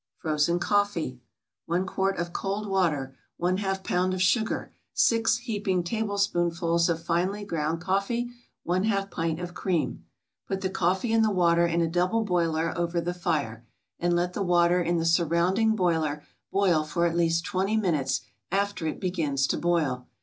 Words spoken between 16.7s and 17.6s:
for at least